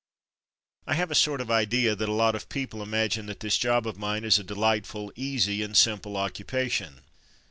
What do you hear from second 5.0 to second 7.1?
easy, and simple occupation.